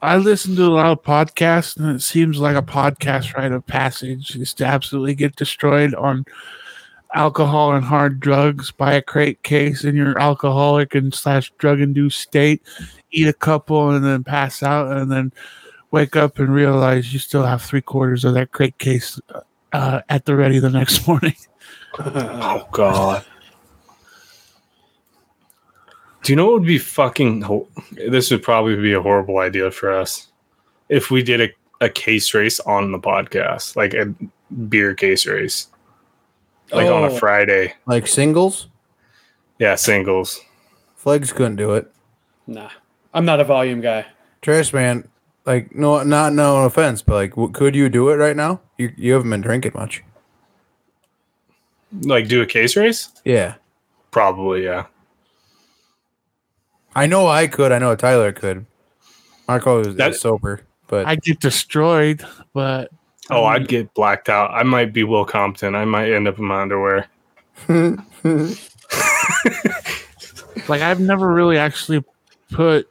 [0.04, 3.66] I listen to a lot of podcasts, and it seems like a podcast rite of
[3.66, 6.26] passage is to absolutely get destroyed on
[7.14, 8.70] alcohol and hard drugs.
[8.70, 12.62] Buy a crate case in your alcoholic and slash drug induced state,
[13.10, 15.32] eat a couple, and then pass out, and then
[15.90, 19.20] wake up and realize you still have three quarters of that crate case
[19.72, 21.36] uh, at the ready the next morning.
[21.96, 23.24] Oh god.
[26.24, 27.42] Do you know what would be fucking?
[27.42, 30.28] Ho- this would probably be a horrible idea for us
[30.88, 31.50] if we did a,
[31.80, 34.12] a case race on the podcast, like a
[34.68, 35.68] beer case race,
[36.72, 37.16] like on a Oh.
[37.18, 37.74] Friday.
[37.86, 38.68] Like singles,
[39.58, 40.40] Yeah, singles.
[40.96, 41.90] Flegs couldn't do it.
[42.46, 42.70] Nah.
[43.12, 44.06] I'm not a volume guy.
[44.42, 45.06] Trash man,
[45.46, 48.60] like no, not no offense, but like, w- could you do it right now?
[48.78, 50.02] You you haven't been drinking much.
[52.02, 53.08] Like do a case race?
[53.24, 53.54] Yeah,
[54.10, 54.86] Probably, yeah.
[56.94, 57.72] I know I could.
[57.72, 58.66] I know Tyler could.
[59.48, 62.90] Marco is, That- is sober, but I get destroyed, but
[63.30, 64.50] Oh, um, I'd get blacked out.
[64.50, 65.74] I might be Will Compton.
[65.74, 67.08] I might end up in my underwear.
[70.68, 72.04] like I've never really actually
[72.50, 72.88] put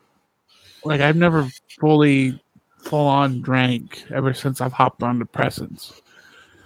[0.83, 2.41] like I've never fully
[2.79, 6.01] full on drank ever since I've hopped on depressants.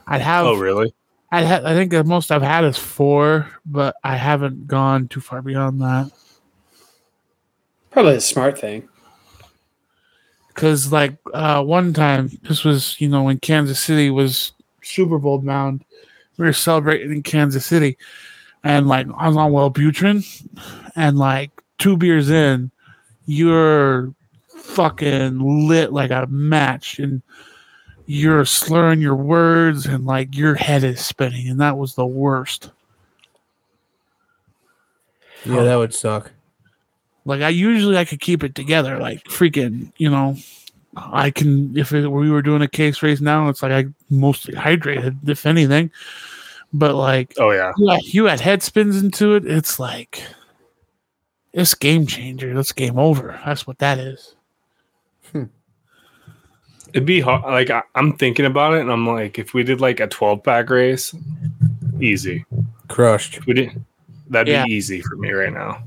[0.08, 0.94] I'd have Oh, really?
[1.32, 5.20] I had I think the most I've had is four, but I haven't gone too
[5.22, 6.12] far beyond that.
[7.92, 8.88] Probably a smart thing.
[10.58, 15.38] Cause like uh one time this was, you know, when Kansas City was Super Bowl
[15.38, 15.86] bound,
[16.38, 17.96] we were celebrating in Kansas City.
[18.63, 20.26] And like I was on Wellbutrin.
[20.96, 22.72] And like two beers in,
[23.28, 24.12] you're
[24.48, 26.98] fucking lit like a match.
[26.98, 27.22] And
[28.08, 31.50] you're slurring your words and like your head is spinning.
[31.50, 32.72] And that was the worst.
[35.46, 36.32] yeah, that would suck.
[37.28, 40.36] Like I usually I could keep it together, like freaking, you know.
[40.96, 44.56] I can if it, we were doing a case race now, it's like I mostly
[44.56, 45.92] hydrated, if anything.
[46.74, 47.72] But like Oh, yeah.
[47.78, 50.24] you had, you had head spins into it, it's like
[51.54, 52.54] it's game changer.
[52.54, 53.40] That's game over.
[53.46, 54.36] That's what that is.
[55.32, 55.46] Hmm.
[56.94, 57.44] It'd be hard.
[57.44, 60.42] Like, I, I'm thinking about it, and I'm like, if we did like a 12
[60.44, 61.13] pack race,
[62.00, 62.46] easy.
[62.90, 63.38] Crushed.
[63.38, 63.84] If we did,
[64.30, 64.66] that'd Yeah.
[64.66, 65.84] be easy for me right now.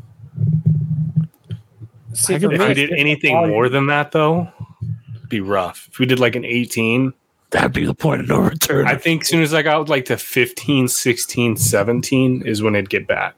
[2.12, 3.50] See, I for could- If me, we did anything volume.
[3.50, 4.48] more than that, though,
[5.28, 5.88] be rough.
[5.92, 7.12] If we did like an 18,
[7.50, 8.86] That'd be the point of no return.
[8.86, 12.90] I think as soon as I got like to 15, 16, 17 is when it'd
[12.90, 13.32] get bad.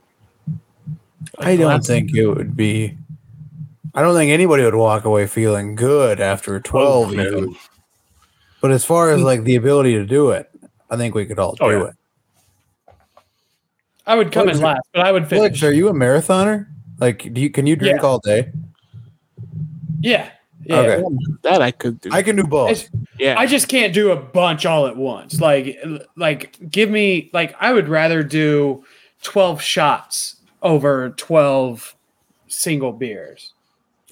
[1.39, 2.97] I don't last- think it would be.
[3.95, 7.55] I don't think anybody would walk away feeling good after 12 Oh, no.
[8.61, 10.49] But as far as like the ability to do it,
[10.91, 11.89] I think we could all oh, do Oh, yeah.
[11.89, 12.95] it.
[14.07, 15.63] I would come in last, but I would Flex, finish.
[15.63, 16.67] are you a marathoner?
[16.99, 18.07] Like, do you can you drink Yeah.
[18.07, 18.51] all day?
[20.03, 20.31] Yeah.
[20.65, 20.77] Yeah.
[20.77, 21.05] Okay.
[21.43, 22.11] that I could do.
[22.13, 22.71] I can do both.
[22.71, 23.39] It's- yeah.
[23.39, 25.41] I just can't do a bunch all at once.
[25.41, 25.77] Like,
[26.17, 28.85] like, give me like I would rather do
[29.23, 31.97] twelve shots over twelve
[32.49, 33.55] single beers.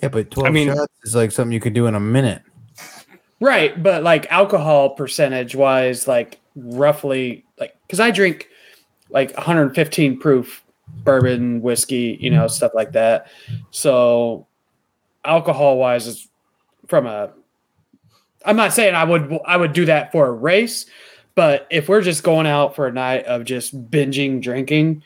[0.03, 2.43] yeah, but 12 I mean- shots is like something you could do in a minute.
[3.39, 8.49] Right, but like alcohol percentage wise, like roughly, like because I drink
[9.09, 10.63] like 115 proof
[11.05, 13.29] bourbon, whiskey, you know, stuff like that.
[13.71, 14.47] So
[15.25, 16.29] alcohol wise, is
[16.87, 17.33] from a.
[18.45, 20.87] I'm not saying I would I would do that for a race,
[21.35, 25.03] but if we're just going out for a night of just binging drinking,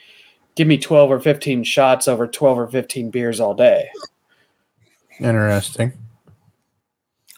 [0.54, 3.88] give me 12 or 15 shots over 12 or 15 beers all day.
[5.20, 5.92] Interesting.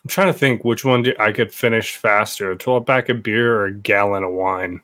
[0.04, 3.22] I'm trying to think which one do I could finish faster: a 12 pack of
[3.22, 4.80] beer or a gallon of wine.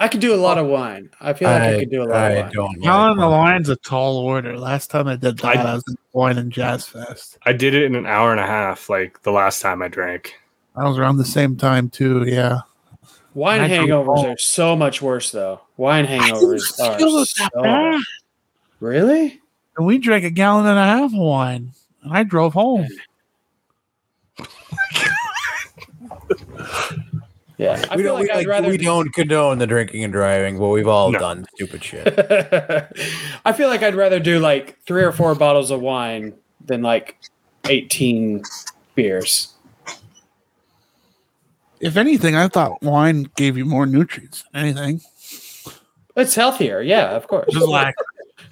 [0.00, 0.70] I could do a lot of oh.
[0.70, 1.10] wine.
[1.20, 2.52] I feel like I, could do a lot I of wine.
[2.52, 2.80] don't.
[2.80, 3.52] Gallon like the wine.
[3.52, 4.56] line's a tall order.
[4.56, 7.38] Last time I did that, I- I, was in Wine and Jazz Fest.
[7.44, 10.34] I did it in an hour and a half, like the last time I drank.
[10.76, 12.24] I was around the same time too.
[12.26, 12.60] Yeah.
[13.34, 15.60] Wine I hangovers are so much worse, though.
[15.76, 18.00] Wine hangovers are Feel it that so bad.
[18.80, 19.40] really.
[19.76, 22.88] And we drank a gallon and a half of wine, and I drove home.
[27.58, 28.68] Yeah, I we feel don't, like we, I'd like, rather.
[28.68, 31.18] we don't condone the drinking and driving, but we've all No.
[31.18, 32.06] done stupid shit.
[33.44, 37.18] I feel like I'd rather do like three or four bottles of wine than like
[37.68, 38.42] eighteen
[38.94, 39.54] beers.
[41.80, 44.44] If anything, I thought wine gave you more nutrients.
[44.54, 45.00] Anything,
[46.16, 47.46] It's healthier, yeah, of course.
[47.52, 47.94] just like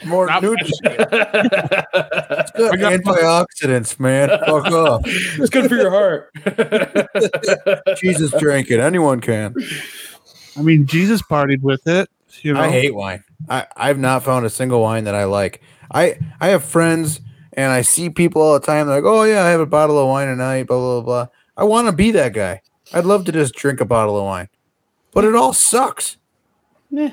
[0.05, 0.81] More nutrients.
[0.85, 0.97] I
[2.57, 4.29] Good antioxidants, man.
[4.29, 5.03] Fuck off.
[5.05, 6.31] it's good for your heart.
[8.01, 8.81] Jesus drank it.
[8.81, 9.55] Anyone can.
[10.57, 12.11] I mean, Jesus partied with it.
[12.43, 13.25] You know, I hate wine.
[13.49, 15.63] I, I've not found a single wine that I like.
[15.91, 17.21] I I have friends
[17.55, 18.87] and I see people all the time.
[18.87, 20.67] They're like, oh yeah, I have a bottle of wine tonight.
[20.67, 21.29] Blah blah blah.
[21.57, 22.61] I want to be that guy.
[22.93, 24.49] I'd love to just drink a bottle of wine,
[25.13, 26.19] but it all sucks.
[26.91, 27.13] Meh.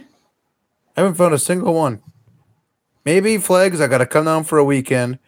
[0.96, 2.02] I haven't found a single one.
[3.06, 3.82] Maybe Flegs.
[3.82, 5.20] I got to come down for a weekend.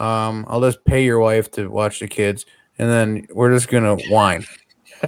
[0.00, 2.46] Um, I'll just pay your wife to watch the kids,
[2.78, 4.44] and then we're just gonna wine.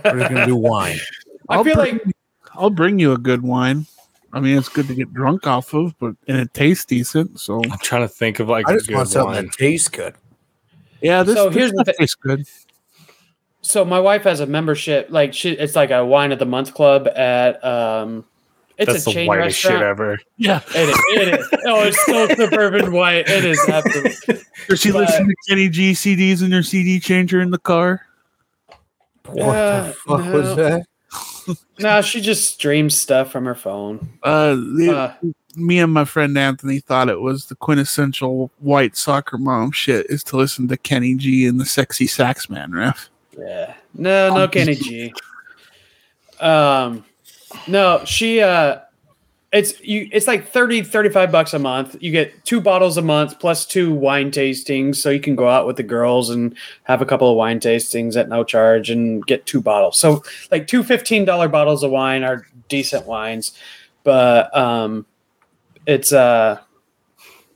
[0.04, 0.98] We're just gonna do wine.
[1.48, 2.16] I I'll feel bring, like
[2.54, 3.86] I'll bring you a good wine.
[4.32, 7.40] I mean, it's good to get drunk off of, but and it tastes decent.
[7.40, 9.46] So I'm trying to think of like I a just want good something wine.
[9.46, 10.14] that tastes good.
[11.00, 12.46] yeah, this, So this here's the stuff thi- tastes good.
[13.62, 16.74] so my wife has a membership like she it's like a wine of the month
[16.74, 18.24] club at um
[18.78, 20.18] it's That's a the chain whitest shit ever.
[20.36, 21.48] Yeah, It is, it is.
[21.66, 23.28] Oh, it's so suburban white.
[23.28, 24.42] It is absolutely.
[24.68, 28.06] does she But- listen to Kenny G CDs in her CD changer in the car?
[29.26, 30.86] What Yeah, the fuck was that?
[31.78, 34.08] No, she just streams stuff from her phone.
[34.22, 34.90] Uh, the,
[35.22, 40.06] Uh, me and my friend Anthony thought it was the quintessential white soccer mom shit
[40.08, 43.08] is to listen to Kenny G and the sexy sax man riff.
[43.38, 43.74] yeah.
[43.94, 45.12] No, no Kenny G.
[46.40, 47.04] Um
[47.66, 48.80] no, she uh
[49.52, 51.96] it's you it's like 30 35 bucks a month.
[52.00, 55.66] You get two bottles a month plus two wine tastings so you can go out
[55.66, 56.54] with the girls and
[56.84, 59.98] have a couple of wine tastings at no charge and get two bottles.
[59.98, 63.52] So like two $15 bottles of wine are decent wines,
[64.02, 65.06] but um
[65.86, 66.58] it's uh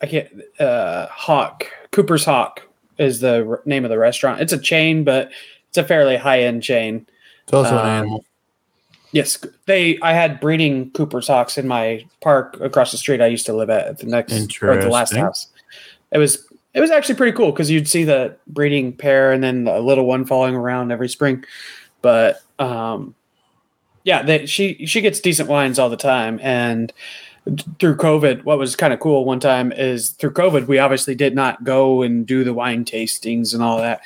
[0.01, 0.29] I can't
[0.61, 2.63] uh Hawk Cooper's Hawk
[2.99, 4.41] is the r- name of the restaurant.
[4.41, 5.33] It's a chain, but
[5.69, 7.07] it's a fairly high end chain.
[7.45, 8.25] It's also an Um, animal.
[9.13, 9.99] Yes, they.
[10.01, 13.71] I had breeding Cooper's hawks in my park across the street I used to live
[13.71, 15.49] at, at the next or the last house.
[16.13, 19.67] It was it was actually pretty cool because you'd see the breeding pair and then
[19.67, 21.45] a little one following around every spring.
[22.03, 23.15] But um,
[24.05, 26.93] yeah, they, she she gets decent wines all the time, and
[27.79, 31.35] through COVID, what was kind of cool one time is through COVID, we obviously did
[31.35, 34.03] not go and do the wine tastings and all that.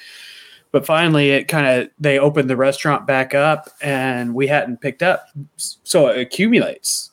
[0.74, 5.04] But finally, it kind of they opened the restaurant back up, and we hadn't picked
[5.04, 7.12] up, so it accumulates.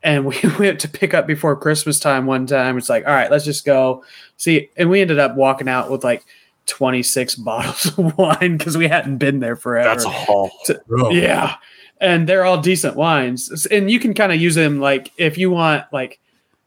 [0.00, 2.78] And we went to pick up before Christmas time one time.
[2.78, 4.04] It's like, all right, let's just go
[4.36, 4.70] see.
[4.76, 6.24] And we ended up walking out with like
[6.66, 9.88] 26 bottles of wine because we hadn't been there forever.
[9.88, 10.52] That's a haul.
[10.86, 11.10] Bro.
[11.10, 11.56] Yeah.
[12.00, 13.66] And they're all decent wines.
[13.66, 16.20] And you can kind of use them like if you want like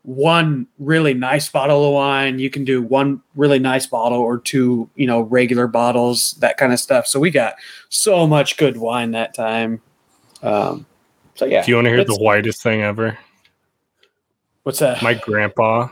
[0.03, 4.89] one really nice bottle of wine, you can do one really nice bottle or two,
[4.95, 7.07] you know, regular bottles, that kind of stuff.
[7.07, 7.55] So we got
[7.89, 9.81] so much good wine that time.
[10.41, 10.85] Um
[11.35, 11.63] so yeah.
[11.63, 13.17] Do you want to hear the whitest thing ever?
[14.63, 15.01] What's that?
[15.01, 15.89] My grandpa,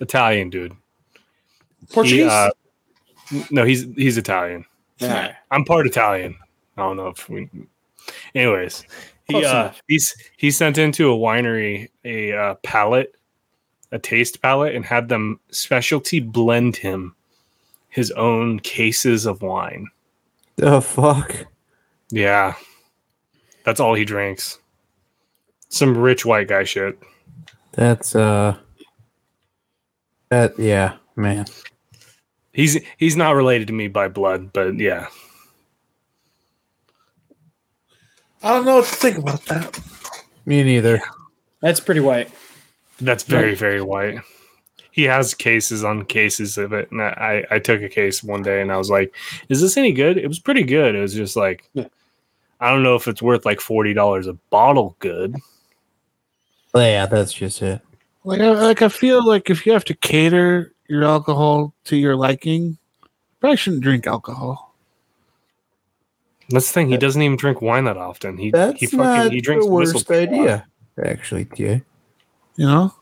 [0.00, 0.72] Italian dude.
[1.80, 2.26] He, Portuguese?
[2.26, 2.50] uh,
[3.50, 4.64] no, he's he's Italian.
[4.98, 5.36] Yeah.
[5.50, 6.36] I'm part Italian.
[6.76, 7.48] I don't know if we.
[8.34, 8.84] Anyways,
[9.32, 13.14] he uh, he's he sent into a winery a uh, palette,
[13.90, 17.14] a taste palette, and had them specialty blend him
[17.88, 19.88] his own cases of wine.
[20.56, 21.46] The fuck?
[22.10, 22.54] Yeah,
[23.64, 24.58] that's all he drinks.
[25.68, 26.98] Some rich white guy shit.
[27.72, 28.56] That's uh.
[30.28, 31.46] That yeah, man.
[32.52, 35.08] He's he's not related to me by blood, but yeah,
[38.42, 39.80] I don't know what to think about that.
[40.46, 41.00] Me neither.
[41.60, 42.30] That's pretty white.
[43.00, 44.18] that's very very white.
[44.90, 48.60] He has cases on cases of it, and I I took a case one day,
[48.60, 49.14] and I was like,
[49.48, 50.94] "Is this any good?" It was pretty good.
[50.94, 51.86] It was just like, Yeah.
[52.60, 54.96] I don't know if it's worth like forty dollars a bottle.
[54.98, 55.36] Good.
[56.74, 57.80] Yeah, that's just it.
[58.24, 62.16] Like, I, like I feel like if you have to cater your alcohol to your
[62.16, 62.62] liking,
[63.02, 63.08] you
[63.40, 64.71] probably shouldn't drink alcohol.
[66.50, 66.88] That's the thing.
[66.88, 68.36] He doesn't even drink wine that often.
[68.36, 70.66] He That's he not fucking he drinks the worst whistle- idea.
[71.02, 71.78] Actually, yeah.
[72.56, 72.94] You know,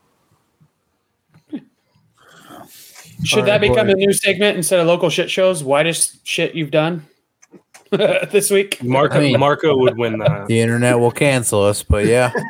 [3.24, 3.92] Should All that right, become boy.
[3.92, 5.62] a new segment instead of local shit shows?
[5.62, 7.06] Whitest shit you've done
[7.90, 8.82] this week?
[8.82, 10.46] Marco I mean- Marco would win that.
[10.48, 12.32] The internet will cancel us, but yeah.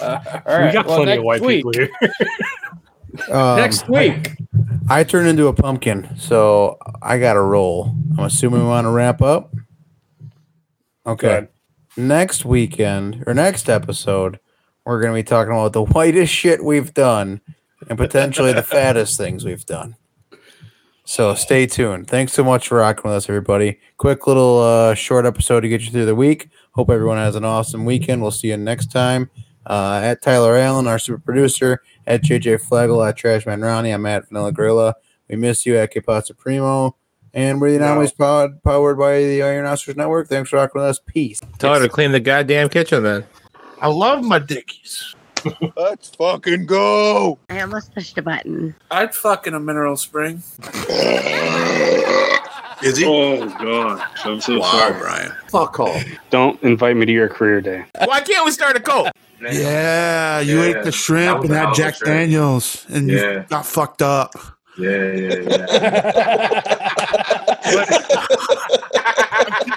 [0.00, 1.90] Uh, all we got well, plenty of white week, people here.
[3.30, 4.36] Um, Next week.
[4.90, 7.94] I turned into a pumpkin, so I got to roll.
[8.16, 9.54] I'm assuming we want to wrap up.
[11.06, 11.46] Okay.
[11.98, 14.40] Next weekend or next episode,
[14.86, 17.42] we're going to be talking about the whitest shit we've done
[17.88, 19.96] and potentially the fattest things we've done.
[21.04, 22.08] So stay tuned.
[22.08, 23.80] Thanks so much for rocking with us, everybody.
[23.98, 26.48] Quick little uh, short episode to get you through the week.
[26.72, 28.22] Hope everyone has an awesome weekend.
[28.22, 29.30] We'll see you next time.
[29.66, 34.28] Uh, at Tyler Allen, our super producer, at JJ Flagel, at Trashman Ronnie, I'm at
[34.28, 34.94] Vanilla Gorilla.
[35.28, 36.96] We miss you at Kipazza Primo.
[37.34, 37.84] And we're the No.
[37.84, 40.28] Anomalies pod, powered by the Iron Oscars Network.
[40.28, 40.98] Thanks for rocking with us.
[41.04, 41.40] Peace.
[41.58, 43.24] Tell her to clean the goddamn kitchen then.
[43.80, 45.14] I love my dickies.
[45.76, 47.38] Let's fucking go.
[47.50, 48.74] I almost pushed a button.
[48.90, 50.42] I'd fuck in a mineral spring.
[52.82, 53.04] Is he?
[53.06, 55.32] Oh god, I'm so wow, Brian.
[55.48, 56.02] Fuck off.
[56.30, 57.84] Don't invite me to your career day.
[58.04, 59.08] Why can't we start a cult?
[59.40, 63.32] Yeah, you ate the shrimp and had Jack Daniels and Yeah.
[63.32, 64.34] you got fucked up.
[64.78, 66.88] Yeah, yeah, yeah.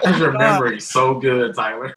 [0.03, 1.93] His memory so good, Tyler.